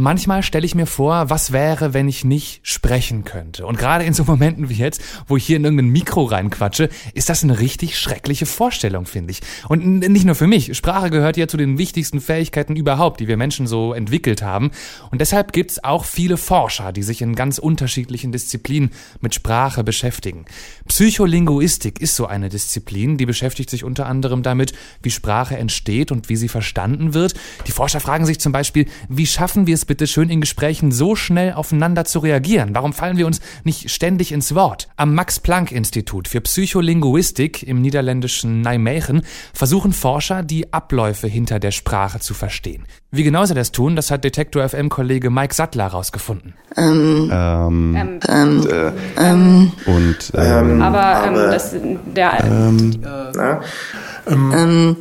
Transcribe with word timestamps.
Manchmal 0.00 0.42
stelle 0.42 0.64
ich 0.64 0.74
mir 0.74 0.86
vor, 0.86 1.28
was 1.28 1.52
wäre, 1.52 1.92
wenn 1.92 2.08
ich 2.08 2.24
nicht 2.24 2.66
sprechen 2.66 3.24
könnte. 3.24 3.66
Und 3.66 3.78
gerade 3.78 4.02
in 4.04 4.14
so 4.14 4.24
Momenten 4.24 4.70
wie 4.70 4.74
jetzt, 4.74 5.02
wo 5.26 5.36
ich 5.36 5.44
hier 5.44 5.56
in 5.56 5.64
irgendein 5.64 5.90
Mikro 5.90 6.24
reinquatsche, 6.24 6.88
ist 7.12 7.28
das 7.28 7.44
eine 7.44 7.60
richtig 7.60 7.98
schreckliche 7.98 8.46
Vorstellung, 8.46 9.04
finde 9.04 9.32
ich. 9.32 9.40
Und 9.68 9.84
nicht 10.00 10.24
nur 10.24 10.34
für 10.34 10.46
mich. 10.46 10.74
Sprache 10.74 11.10
gehört 11.10 11.36
ja 11.36 11.48
zu 11.48 11.58
den 11.58 11.76
wichtigsten 11.76 12.22
Fähigkeiten 12.22 12.76
überhaupt, 12.76 13.20
die 13.20 13.28
wir 13.28 13.36
Menschen 13.36 13.66
so 13.66 13.92
entwickelt 13.92 14.40
haben. 14.40 14.70
Und 15.10 15.20
deshalb 15.20 15.52
gibt 15.52 15.72
es 15.72 15.84
auch 15.84 16.06
viele 16.06 16.38
Forscher, 16.38 16.92
die 16.92 17.02
sich 17.02 17.20
in 17.20 17.34
ganz 17.34 17.58
unterschiedlichen 17.58 18.32
Disziplinen 18.32 18.92
mit 19.20 19.34
Sprache 19.34 19.84
beschäftigen. 19.84 20.46
Psycholinguistik 20.88 22.00
ist 22.00 22.16
so 22.16 22.24
eine 22.24 22.48
Disziplin, 22.48 23.18
die 23.18 23.26
beschäftigt 23.26 23.68
sich 23.68 23.84
unter 23.84 24.06
anderem 24.06 24.42
damit, 24.42 24.72
wie 25.02 25.10
Sprache 25.10 25.58
entsteht 25.58 26.10
und 26.10 26.30
wie 26.30 26.36
sie 26.36 26.48
verstanden 26.48 27.12
wird. 27.12 27.34
Die 27.66 27.72
Forscher 27.72 28.00
fragen 28.00 28.24
sich 28.24 28.40
zum 28.40 28.52
Beispiel, 28.52 28.86
wie 29.10 29.26
schaffen 29.26 29.66
wir 29.66 29.74
es 29.74 29.89
bitte 29.90 30.06
schön 30.06 30.30
in 30.30 30.40
Gesprächen 30.40 30.92
so 30.92 31.16
schnell 31.16 31.52
aufeinander 31.54 32.04
zu 32.04 32.20
reagieren? 32.20 32.76
Warum 32.76 32.92
fallen 32.92 33.16
wir 33.16 33.26
uns 33.26 33.40
nicht 33.64 33.90
ständig 33.90 34.30
ins 34.30 34.54
Wort? 34.54 34.86
Am 34.96 35.16
Max-Planck-Institut 35.16 36.28
für 36.28 36.40
Psycholinguistik 36.40 37.64
im 37.64 37.82
niederländischen 37.82 38.60
Nijmegen 38.60 39.22
versuchen 39.52 39.92
Forscher, 39.92 40.44
die 40.44 40.72
Abläufe 40.72 41.26
hinter 41.26 41.58
der 41.58 41.72
Sprache 41.72 42.20
zu 42.20 42.34
verstehen. 42.34 42.84
Wie 43.10 43.24
genau 43.24 43.44
sie 43.46 43.54
das 43.54 43.72
tun, 43.72 43.96
das 43.96 44.12
hat 44.12 44.22
Detektor 44.22 44.62
FM-Kollege 44.68 45.28
Mike 45.28 45.54
Sattler 45.54 45.82
herausgefunden. 45.90 46.54
Ähm, 46.76 47.28
Ähm, 47.32 47.96
ähm, 47.96 48.20
ähm, 48.28 48.66
äh, 48.70 48.92
ähm, 49.20 49.72
und 49.86 50.32
ähm, 50.36 50.70
ähm, 50.70 50.82
Aber, 50.82 51.24
ähm, 51.26 51.34
Aber- 51.34 51.46
das, 51.48 51.74
der, 52.14 52.44
ähm, 52.44 52.92
na, 53.02 53.60
ähm, 54.28 54.96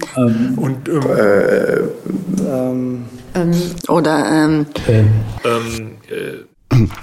Und 0.58 0.90
ähm, 0.90 1.06
äh, 1.16 2.42
ähm, 2.50 3.06
ähm, 3.36 3.54
oder 3.88 4.26
ähm, 4.28 4.66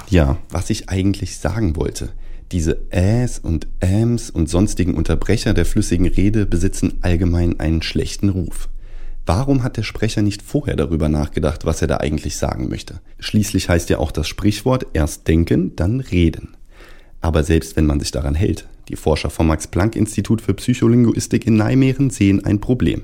ja, 0.09 0.39
was 0.51 0.71
ich 0.71 0.89
eigentlich 0.89 1.39
sagen 1.39 1.77
wollte. 1.77 2.11
Diese 2.53 2.79
Äs 2.91 3.39
und 3.41 3.67
Äms 3.81 4.31
und 4.31 4.49
sonstigen 4.49 4.95
Unterbrecher 4.95 5.53
der 5.53 5.67
flüssigen 5.67 6.07
Rede 6.07 6.47
besitzen 6.47 6.99
allgemein 7.03 7.59
einen 7.59 7.83
schlechten 7.83 8.29
Ruf. 8.29 8.69
Warum 9.27 9.65
hat 9.65 9.77
der 9.77 9.83
Sprecher 9.83 10.23
nicht 10.23 10.43
vorher 10.43 10.77
darüber 10.77 11.09
nachgedacht, 11.09 11.65
was 11.65 11.83
er 11.83 11.89
da 11.89 11.97
eigentlich 11.97 12.37
sagen 12.37 12.69
möchte? 12.69 13.01
Schließlich 13.19 13.69
heißt 13.69 13.91
ja 13.91 13.99
auch 13.99 14.13
das 14.13 14.29
Sprichwort 14.29 14.87
erst 14.93 15.27
denken, 15.27 15.75
dann 15.75 15.99
reden. 15.99 16.57
Aber 17.21 17.43
selbst 17.43 17.75
wenn 17.75 17.87
man 17.87 17.99
sich 17.99 18.13
daran 18.13 18.37
hält, 18.37 18.69
die 18.89 18.95
Forscher 18.95 19.31
vom 19.31 19.49
Max-Planck-Institut 19.49 20.41
für 20.41 20.55
Psycholinguistik 20.55 21.45
in 21.45 21.57
Nijmegen 21.57 22.11
sehen 22.11 22.45
ein 22.45 22.61
Problem. 22.61 23.03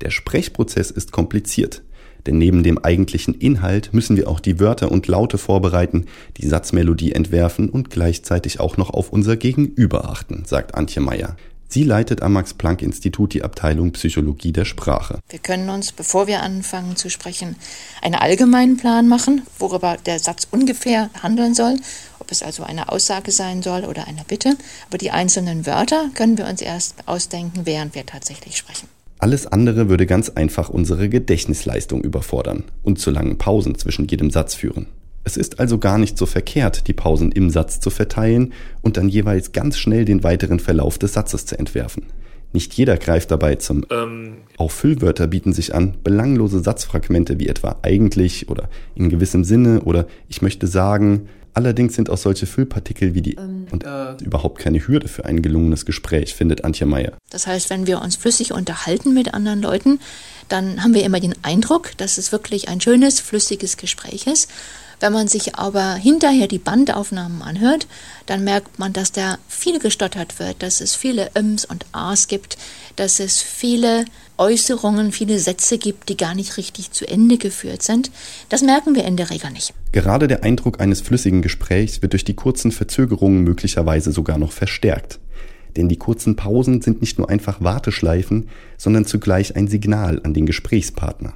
Der 0.00 0.10
Sprechprozess 0.10 0.92
ist 0.92 1.10
kompliziert. 1.10 1.82
Denn 2.26 2.38
neben 2.38 2.62
dem 2.62 2.78
eigentlichen 2.78 3.34
Inhalt 3.34 3.92
müssen 3.92 4.16
wir 4.16 4.28
auch 4.28 4.40
die 4.40 4.60
Wörter 4.60 4.90
und 4.90 5.06
Laute 5.06 5.38
vorbereiten, 5.38 6.06
die 6.38 6.46
Satzmelodie 6.46 7.12
entwerfen 7.12 7.68
und 7.68 7.90
gleichzeitig 7.90 8.60
auch 8.60 8.76
noch 8.76 8.90
auf 8.90 9.10
unser 9.10 9.36
Gegenüber 9.36 10.08
achten, 10.08 10.44
sagt 10.46 10.74
Antje 10.74 11.02
Meyer. 11.02 11.36
Sie 11.74 11.82
leitet 11.82 12.22
am 12.22 12.34
Max-Planck-Institut 12.34 13.34
die 13.34 13.42
Abteilung 13.42 13.90
Psychologie 13.92 14.52
der 14.52 14.64
Sprache. 14.64 15.18
Wir 15.28 15.40
können 15.40 15.70
uns, 15.70 15.90
bevor 15.90 16.28
wir 16.28 16.40
anfangen 16.40 16.94
zu 16.94 17.10
sprechen, 17.10 17.56
einen 18.00 18.14
allgemeinen 18.14 18.76
Plan 18.76 19.08
machen, 19.08 19.42
worüber 19.58 19.96
der 20.06 20.20
Satz 20.20 20.46
ungefähr 20.50 21.10
handeln 21.20 21.54
soll, 21.54 21.76
ob 22.20 22.30
es 22.30 22.44
also 22.44 22.62
eine 22.62 22.92
Aussage 22.92 23.32
sein 23.32 23.60
soll 23.62 23.84
oder 23.86 24.06
eine 24.06 24.22
Bitte. 24.24 24.56
Aber 24.88 24.98
die 24.98 25.10
einzelnen 25.10 25.66
Wörter 25.66 26.10
können 26.14 26.38
wir 26.38 26.46
uns 26.46 26.62
erst 26.62 27.08
ausdenken, 27.08 27.62
während 27.64 27.96
wir 27.96 28.06
tatsächlich 28.06 28.56
sprechen. 28.56 28.88
Alles 29.24 29.46
andere 29.46 29.88
würde 29.88 30.04
ganz 30.04 30.28
einfach 30.28 30.68
unsere 30.68 31.08
Gedächtnisleistung 31.08 32.02
überfordern 32.02 32.64
und 32.82 32.98
zu 32.98 33.10
langen 33.10 33.38
Pausen 33.38 33.74
zwischen 33.74 34.06
jedem 34.06 34.28
Satz 34.28 34.54
führen. 34.54 34.84
Es 35.24 35.38
ist 35.38 35.60
also 35.60 35.78
gar 35.78 35.96
nicht 35.96 36.18
so 36.18 36.26
verkehrt, 36.26 36.88
die 36.88 36.92
Pausen 36.92 37.32
im 37.32 37.48
Satz 37.48 37.80
zu 37.80 37.88
verteilen 37.88 38.52
und 38.82 38.98
dann 38.98 39.08
jeweils 39.08 39.52
ganz 39.52 39.78
schnell 39.78 40.04
den 40.04 40.24
weiteren 40.24 40.60
Verlauf 40.60 40.98
des 40.98 41.14
Satzes 41.14 41.46
zu 41.46 41.58
entwerfen. 41.58 42.02
Nicht 42.52 42.74
jeder 42.74 42.98
greift 42.98 43.30
dabei 43.30 43.54
zum 43.54 43.86
Auch 44.58 44.70
Füllwörter 44.70 45.26
bieten 45.26 45.54
sich 45.54 45.74
an, 45.74 45.94
belanglose 46.04 46.60
Satzfragmente 46.60 47.40
wie 47.40 47.48
etwa 47.48 47.76
eigentlich 47.80 48.50
oder 48.50 48.68
in 48.94 49.08
gewissem 49.08 49.42
Sinne 49.42 49.80
oder 49.84 50.06
ich 50.28 50.42
möchte 50.42 50.66
sagen. 50.66 51.30
Allerdings 51.54 51.94
sind 51.94 52.10
auch 52.10 52.18
solche 52.18 52.46
Füllpartikel 52.46 53.14
wie 53.14 53.22
die 53.22 53.36
und 53.36 53.84
überhaupt 54.20 54.58
keine 54.58 54.86
Hürde 54.86 55.08
für 55.08 55.24
ein 55.24 55.40
gelungenes 55.40 55.86
Gespräch, 55.86 56.34
findet 56.34 56.64
Antje 56.64 56.86
Meyer. 56.86 57.12
Das 57.30 57.46
heißt, 57.46 57.70
wenn 57.70 57.86
wir 57.86 58.02
uns 58.02 58.16
flüssig 58.16 58.52
unterhalten 58.52 59.14
mit 59.14 59.32
anderen 59.34 59.62
Leuten, 59.62 60.00
dann 60.48 60.82
haben 60.82 60.94
wir 60.94 61.04
immer 61.04 61.20
den 61.20 61.34
Eindruck, 61.42 61.96
dass 61.96 62.18
es 62.18 62.32
wirklich 62.32 62.68
ein 62.68 62.80
schönes, 62.80 63.20
flüssiges 63.20 63.76
Gespräch 63.76 64.26
ist. 64.26 64.50
Wenn 65.00 65.12
man 65.12 65.28
sich 65.28 65.56
aber 65.56 65.94
hinterher 65.94 66.46
die 66.46 66.58
Bandaufnahmen 66.58 67.42
anhört, 67.42 67.86
dann 68.26 68.44
merkt 68.44 68.78
man, 68.78 68.92
dass 68.92 69.12
da 69.12 69.38
viel 69.48 69.78
gestottert 69.78 70.38
wird, 70.38 70.62
dass 70.62 70.80
es 70.80 70.94
viele 70.94 71.30
Öms 71.36 71.64
und 71.64 71.84
As 71.92 72.28
gibt, 72.28 72.56
dass 72.96 73.20
es 73.20 73.42
viele 73.42 74.04
Äußerungen, 74.36 75.12
viele 75.12 75.38
Sätze 75.38 75.78
gibt, 75.78 76.08
die 76.08 76.16
gar 76.16 76.34
nicht 76.34 76.56
richtig 76.56 76.90
zu 76.90 77.06
Ende 77.08 77.38
geführt 77.38 77.82
sind. 77.82 78.10
Das 78.48 78.62
merken 78.62 78.94
wir 78.94 79.04
in 79.04 79.16
der 79.16 79.30
Regel 79.30 79.50
nicht. 79.50 79.72
Gerade 79.92 80.26
der 80.28 80.42
Eindruck 80.44 80.80
eines 80.80 81.00
flüssigen 81.00 81.42
Gesprächs 81.42 82.02
wird 82.02 82.12
durch 82.12 82.24
die 82.24 82.34
kurzen 82.34 82.72
Verzögerungen 82.72 83.42
möglicherweise 83.44 84.12
sogar 84.12 84.38
noch 84.38 84.52
verstärkt. 84.52 85.20
Denn 85.76 85.88
die 85.88 85.96
kurzen 85.96 86.36
Pausen 86.36 86.82
sind 86.82 87.00
nicht 87.00 87.18
nur 87.18 87.28
einfach 87.28 87.60
Warteschleifen, 87.60 88.48
sondern 88.76 89.06
zugleich 89.06 89.56
ein 89.56 89.66
Signal 89.66 90.20
an 90.22 90.32
den 90.32 90.46
Gesprächspartner. 90.46 91.32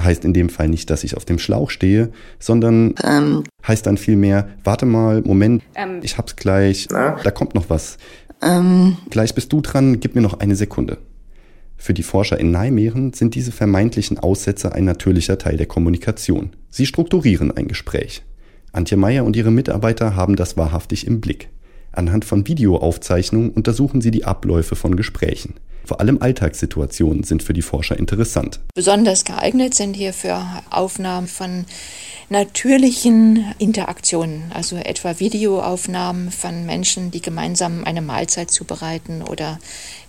Heißt 0.00 0.24
in 0.24 0.32
dem 0.32 0.48
Fall 0.48 0.68
nicht, 0.68 0.90
dass 0.90 1.04
ich 1.04 1.16
auf 1.16 1.24
dem 1.24 1.38
Schlauch 1.38 1.70
stehe, 1.70 2.10
sondern 2.40 2.94
ähm, 3.04 3.44
heißt 3.66 3.86
dann 3.86 3.96
vielmehr, 3.96 4.48
warte 4.64 4.86
mal, 4.86 5.22
Moment, 5.22 5.62
Ähm. 5.76 6.00
ich 6.02 6.18
hab's 6.18 6.34
gleich, 6.34 6.88
Na? 6.90 7.16
da 7.22 7.30
kommt 7.30 7.54
noch 7.54 7.70
was. 7.70 7.98
ähm, 8.42 8.96
Gleich 9.10 9.34
bist 9.36 9.52
du 9.52 9.60
dran, 9.60 10.00
gib 10.00 10.16
mir 10.16 10.20
noch 10.22 10.40
eine 10.40 10.56
Sekunde. 10.56 10.98
Für 11.76 11.94
die 11.94 12.02
Forscher 12.02 12.38
in 12.38 12.50
Nijmegen 12.50 13.12
sind 13.12 13.34
diese 13.34 13.52
vermeintlichen 13.52 14.18
Aussätze 14.18 14.72
ein 14.72 14.84
natürlicher 14.84 15.38
Teil 15.38 15.56
der 15.56 15.66
Kommunikation. 15.66 16.50
Sie 16.70 16.86
strukturieren 16.86 17.50
ein 17.56 17.68
Gespräch. 17.68 18.22
Antje 18.72 18.96
Meyer 18.96 19.24
und 19.24 19.36
ihre 19.36 19.50
Mitarbeiter 19.50 20.16
haben 20.16 20.36
das 20.36 20.56
wahrhaftig 20.56 21.06
im 21.06 21.20
Blick. 21.20 21.48
Anhand 21.92 22.24
von 22.24 22.46
Videoaufzeichnungen 22.46 23.50
untersuchen 23.50 24.00
sie 24.00 24.10
die 24.10 24.24
Abläufe 24.24 24.76
von 24.76 24.96
Gesprächen. 24.96 25.54
Vor 25.86 26.00
allem 26.00 26.20
Alltagssituationen 26.20 27.22
sind 27.22 27.44
für 27.44 27.52
die 27.52 27.62
Forscher 27.62 27.96
interessant. 27.96 28.60
Besonders 28.74 29.24
geeignet 29.24 29.72
sind 29.74 29.94
hierfür 29.94 30.44
Aufnahmen 30.68 31.28
von 31.28 31.64
natürlichen 32.28 33.54
Interaktionen, 33.58 34.50
also 34.52 34.76
etwa 34.76 35.20
Videoaufnahmen 35.20 36.32
von 36.32 36.66
Menschen, 36.66 37.12
die 37.12 37.22
gemeinsam 37.22 37.84
eine 37.84 38.02
Mahlzeit 38.02 38.50
zubereiten 38.50 39.22
oder 39.22 39.60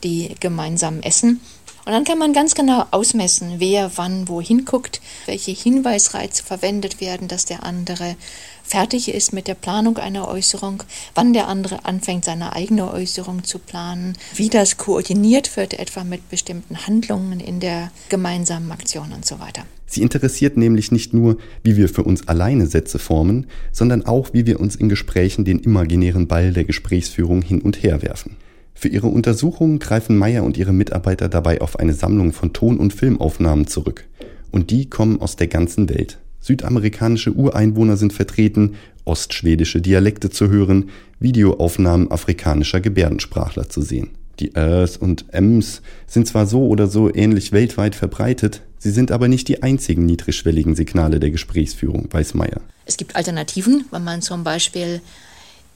die 0.04 0.36
gemeinsam 0.40 1.02
essen. 1.02 1.42
Und 1.88 1.94
dann 1.94 2.04
kann 2.04 2.18
man 2.18 2.34
ganz 2.34 2.54
genau 2.54 2.84
ausmessen, 2.92 3.54
wer 3.60 3.92
wann 3.96 4.28
wohin 4.28 4.66
guckt, 4.66 5.00
welche 5.26 5.52
Hinweisreize 5.52 6.44
verwendet 6.44 7.00
werden, 7.00 7.30
dass 7.30 7.46
der 7.46 7.64
andere 7.64 8.18
fertig 8.62 9.08
ist 9.08 9.32
mit 9.32 9.48
der 9.48 9.54
Planung 9.54 9.98
einer 9.98 10.28
Äußerung, 10.28 10.84
wann 11.16 11.32
der 11.32 11.48
andere 11.48 11.86
anfängt, 11.86 12.26
seine 12.26 12.52
eigene 12.52 12.92
Äußerung 12.92 13.46
zu 13.46 13.58
planen, 13.58 14.18
wie 14.36 14.50
das 14.50 14.76
koordiniert 14.76 15.56
wird, 15.56 15.80
etwa 15.80 16.04
mit 16.04 16.30
bestimmten 16.30 16.86
Handlungen 16.86 17.40
in 17.40 17.62
der 17.62 17.90
gemeinsamen 18.10 18.70
Aktion 18.74 19.14
und 19.14 19.26
so 19.26 19.40
weiter. 19.40 19.64
Sie 19.86 20.02
interessiert 20.02 20.58
nämlich 20.58 20.92
nicht 20.92 21.14
nur, 21.14 21.38
wie 21.64 21.78
wir 21.78 21.88
für 21.88 22.04
uns 22.04 22.28
alleine 22.28 22.68
Sätze 22.68 23.00
formen, 23.00 23.48
sondern 23.72 24.06
auch, 24.06 24.34
wie 24.34 24.46
wir 24.46 24.60
uns 24.60 24.76
in 24.76 24.90
Gesprächen 24.90 25.46
den 25.46 25.60
imaginären 25.60 26.28
Ball 26.28 26.52
der 26.52 26.66
Gesprächsführung 26.66 27.42
hin 27.42 27.62
und 27.62 27.82
her 27.82 28.02
werfen. 28.02 28.36
Für 28.80 28.90
ihre 28.90 29.08
Untersuchungen 29.08 29.80
greifen 29.80 30.16
Meyer 30.18 30.44
und 30.44 30.56
ihre 30.56 30.72
Mitarbeiter 30.72 31.30
dabei 31.30 31.62
auf 31.62 31.80
eine 31.80 31.96
Sammlung 31.96 32.32
von 32.32 32.54
Ton- 32.54 32.78
und 32.78 32.94
Filmaufnahmen 32.94 33.66
zurück. 33.66 34.06
Und 34.52 34.70
die 34.70 34.88
kommen 34.88 35.20
aus 35.20 35.36
der 35.36 35.48
ganzen 35.48 35.90
Welt. 35.90 36.20
Südamerikanische 36.42 37.34
Ureinwohner 37.34 37.98
sind 37.98 38.14
vertreten, 38.14 38.76
ostschwedische 39.04 39.82
Dialekte 39.82 40.30
zu 40.30 40.50
hören, 40.50 40.92
Videoaufnahmen 41.20 42.12
afrikanischer 42.12 42.80
Gebärdensprachler 42.80 43.68
zu 43.68 43.82
sehen. 43.82 44.12
Die 44.40 44.54
Äs 44.54 44.96
und 44.96 45.26
Ms 45.34 45.82
sind 46.06 46.28
zwar 46.28 46.46
so 46.46 46.68
oder 46.68 46.86
so 46.86 47.12
ähnlich 47.12 47.52
weltweit 47.54 47.96
verbreitet, 47.96 48.62
sie 48.78 48.92
sind 48.92 49.12
aber 49.12 49.28
nicht 49.28 49.48
die 49.48 49.64
einzigen 49.64 50.06
niedrigschwelligen 50.06 50.76
Signale 50.76 51.20
der 51.20 51.32
Gesprächsführung, 51.32 52.10
weiß 52.12 52.36
Meyer. 52.36 52.62
Es 52.86 52.98
gibt 52.98 53.16
Alternativen, 53.16 53.86
wenn 53.90 54.04
man 54.04 54.22
zum 54.22 54.44
Beispiel 54.44 55.02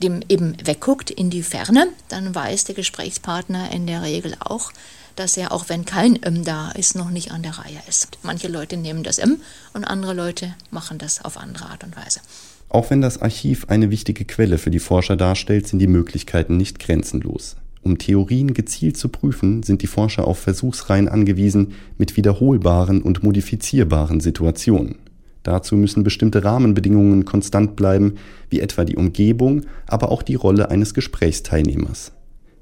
dem 0.01 0.21
eben 0.27 0.57
wegguckt 0.63 1.09
in 1.09 1.29
die 1.29 1.43
Ferne, 1.43 1.87
dann 2.09 2.35
weiß 2.35 2.65
der 2.65 2.75
Gesprächspartner 2.75 3.71
in 3.71 3.87
der 3.87 4.01
Regel 4.01 4.35
auch, 4.39 4.71
dass 5.15 5.37
er, 5.37 5.51
auch 5.51 5.69
wenn 5.69 5.85
kein 5.85 6.21
M 6.21 6.43
da 6.43 6.71
ist, 6.71 6.95
noch 6.95 7.09
nicht 7.09 7.31
an 7.31 7.43
der 7.43 7.57
Reihe 7.57 7.81
ist. 7.87 8.17
Manche 8.23 8.47
Leute 8.47 8.77
nehmen 8.77 9.03
das 9.03 9.17
M 9.17 9.37
und 9.73 9.85
andere 9.85 10.13
Leute 10.13 10.53
machen 10.71 10.97
das 10.97 11.23
auf 11.23 11.37
andere 11.37 11.65
Art 11.65 11.83
und 11.83 11.95
Weise. 11.95 12.21
Auch 12.69 12.89
wenn 12.89 13.01
das 13.01 13.21
Archiv 13.21 13.65
eine 13.67 13.91
wichtige 13.91 14.25
Quelle 14.25 14.57
für 14.57 14.71
die 14.71 14.79
Forscher 14.79 15.17
darstellt, 15.17 15.67
sind 15.67 15.79
die 15.79 15.87
Möglichkeiten 15.87 16.57
nicht 16.57 16.79
grenzenlos. 16.79 17.57
Um 17.83 17.97
Theorien 17.97 18.53
gezielt 18.53 18.95
zu 18.95 19.09
prüfen, 19.09 19.63
sind 19.63 19.81
die 19.81 19.87
Forscher 19.87 20.27
auf 20.27 20.39
Versuchsreihen 20.39 21.09
angewiesen 21.09 21.73
mit 21.97 22.15
wiederholbaren 22.15 23.01
und 23.01 23.23
modifizierbaren 23.23 24.21
Situationen. 24.21 24.99
Dazu 25.43 25.75
müssen 25.75 26.03
bestimmte 26.03 26.43
Rahmenbedingungen 26.43 27.25
konstant 27.25 27.75
bleiben, 27.75 28.15
wie 28.49 28.59
etwa 28.59 28.85
die 28.85 28.95
Umgebung, 28.95 29.63
aber 29.87 30.11
auch 30.11 30.21
die 30.21 30.35
Rolle 30.35 30.69
eines 30.69 30.93
Gesprächsteilnehmers. 30.93 32.11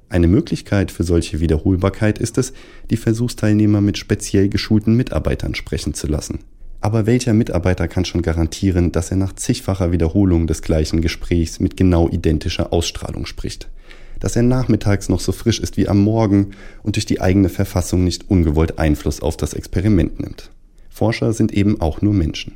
Eine 0.08 0.26
Möglichkeit 0.26 0.90
für 0.90 1.04
solche 1.04 1.40
Wiederholbarkeit 1.40 2.18
ist 2.18 2.36
es, 2.38 2.52
die 2.90 2.96
Versuchsteilnehmer 2.96 3.80
mit 3.80 3.96
speziell 3.96 4.48
geschulten 4.48 4.96
Mitarbeitern 4.96 5.54
sprechen 5.54 5.94
zu 5.94 6.08
lassen. 6.08 6.40
Aber 6.80 7.06
welcher 7.06 7.34
Mitarbeiter 7.34 7.86
kann 7.88 8.06
schon 8.06 8.22
garantieren, 8.22 8.90
dass 8.90 9.10
er 9.10 9.18
nach 9.18 9.34
zigfacher 9.34 9.92
Wiederholung 9.92 10.46
des 10.46 10.62
gleichen 10.62 11.02
Gesprächs 11.02 11.60
mit 11.60 11.76
genau 11.76 12.08
identischer 12.08 12.72
Ausstrahlung 12.72 13.26
spricht? 13.26 13.68
Dass 14.18 14.34
er 14.34 14.42
nachmittags 14.42 15.08
noch 15.08 15.20
so 15.20 15.32
frisch 15.32 15.60
ist 15.60 15.76
wie 15.76 15.88
am 15.88 16.00
Morgen 16.00 16.52
und 16.82 16.96
durch 16.96 17.06
die 17.06 17.20
eigene 17.20 17.48
Verfassung 17.48 18.02
nicht 18.02 18.30
ungewollt 18.30 18.78
Einfluss 18.78 19.20
auf 19.20 19.36
das 19.36 19.54
Experiment 19.54 20.20
nimmt? 20.20 20.50
Forscher 20.88 21.32
sind 21.32 21.52
eben 21.52 21.80
auch 21.80 22.02
nur 22.02 22.14
Menschen. 22.14 22.54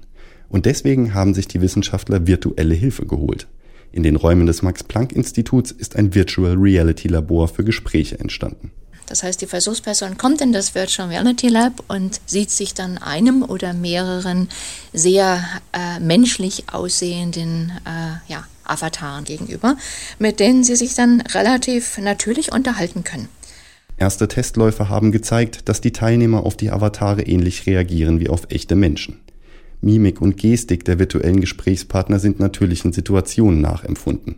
Und 0.55 0.67
deswegen 0.67 1.15
haben 1.15 1.35
sich 1.35 1.49
die 1.49 1.61
Wissenschaftler 1.61 2.29
virtuelle 2.29 2.77
Hilfe 2.77 3.07
geholt. 3.07 3.49
In 3.91 4.05
den 4.05 4.15
Räumen 4.15 4.47
des 4.47 4.63
Max-Planck-Instituts 4.63 5.73
ist 5.73 5.97
ein 5.97 6.15
Virtual 6.15 6.55
Reality 6.55 7.09
Labor 7.09 7.49
für 7.49 7.65
Gespräche 7.65 8.21
entstanden. 8.21 8.71
Das 9.07 9.25
heißt, 9.25 9.43
die 9.43 9.47
Versuchsperson 9.47 10.17
kommt 10.17 10.41
in 10.41 10.53
das 10.53 10.77
Virtual 10.77 11.09
Reality 11.09 11.49
Lab 11.49 11.83
und 11.89 12.21
sieht 12.27 12.53
sich 12.53 12.73
dann 12.73 12.99
einem 12.99 13.43
oder 13.43 13.73
mehreren 13.73 14.49
sehr 14.93 15.45
äh, 15.73 15.99
menschlich 15.99 16.67
aussehenden 16.73 17.73
äh, 17.85 18.33
ja, 18.33 18.45
Avataren 18.63 19.25
gegenüber, 19.25 19.77
mit 20.21 20.39
denen 20.39 20.63
sie 20.63 20.77
sich 20.77 20.95
dann 20.95 21.21
relativ 21.21 21.99
natürlich 21.99 22.53
unterhalten 22.53 23.03
können. 23.03 23.29
Erste 23.97 24.29
Testläufe 24.29 24.89
haben 24.89 25.11
gezeigt, 25.11 25.69
dass 25.69 25.81
die 25.81 25.91
Teilnehmer 25.91 26.47
auf 26.47 26.57
die 26.57 26.71
Avatare 26.71 27.23
ähnlich 27.23 27.67
reagieren 27.67 28.21
wie 28.21 28.29
auf 28.29 28.47
echte 28.51 28.77
Menschen. 28.77 29.19
Mimik 29.85 30.21
und 30.21 30.37
Gestik 30.37 30.85
der 30.85 30.99
virtuellen 30.99 31.41
Gesprächspartner 31.41 32.19
sind 32.19 32.41
natürlichen 32.41 32.93
Situationen 32.93 33.61
nachempfunden. 33.61 34.37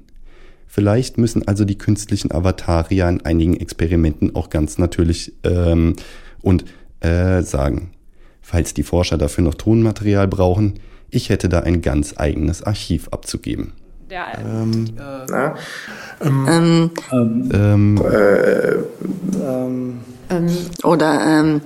Vielleicht 0.66 1.16
müssen 1.16 1.46
also 1.46 1.64
die 1.64 1.78
künstlichen 1.78 2.32
Avatare 2.32 2.94
ja 2.94 3.08
in 3.08 3.24
einigen 3.24 3.56
Experimenten 3.56 4.34
auch 4.34 4.50
ganz 4.50 4.78
natürlich 4.78 5.32
ähm, 5.44 5.94
und 6.42 6.64
äh 7.00 7.42
sagen. 7.42 7.92
Falls 8.42 8.74
die 8.74 8.82
Forscher 8.82 9.18
dafür 9.18 9.44
noch 9.44 9.54
Tonmaterial 9.54 10.28
brauchen, 10.28 10.74
ich 11.10 11.30
hätte 11.30 11.48
da 11.48 11.60
ein 11.60 11.82
ganz 11.82 12.14
eigenes 12.16 12.62
Archiv 12.62 13.08
abzugeben. 13.08 13.72
Der, 14.10 14.38
Ähm, 14.38 14.94
na, 15.28 15.54
ähm, 16.20 16.90
ähm, 17.52 18.00
ähm, 20.30 20.48
oder 20.84 21.20
ähm, 21.26 21.60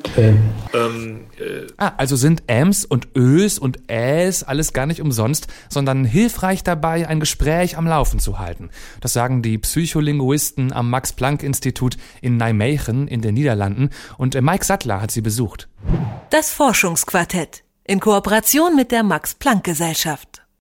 Ah, 1.76 1.92
also 1.96 2.16
sind 2.16 2.42
Äms 2.46 2.84
und 2.84 3.08
Ös 3.16 3.58
und 3.58 3.90
Äs 3.90 4.42
alles 4.42 4.72
gar 4.72 4.86
nicht 4.86 5.00
umsonst, 5.00 5.46
sondern 5.68 6.04
hilfreich 6.04 6.62
dabei, 6.62 7.08
ein 7.08 7.20
Gespräch 7.20 7.78
am 7.78 7.86
Laufen 7.86 8.20
zu 8.20 8.38
halten. 8.38 8.70
Das 9.00 9.12
sagen 9.12 9.42
die 9.42 9.58
Psycholinguisten 9.58 10.72
am 10.72 10.90
Max-Planck-Institut 10.90 11.96
in 12.20 12.36
Nijmegen 12.36 13.08
in 13.08 13.22
den 13.22 13.34
Niederlanden 13.34 13.90
und 14.18 14.34
äh, 14.34 14.42
Mike 14.42 14.64
Sattler 14.64 15.00
hat 15.00 15.10
sie 15.10 15.22
besucht. 15.22 15.68
Das 16.30 16.50
Forschungsquartett 16.50 17.64
in 17.84 18.00
Kooperation 18.00 18.76
mit 18.76 18.92
der 18.92 19.02
Max 19.02 19.34
Planck 19.34 19.64
Gesellschaft. 19.64 20.39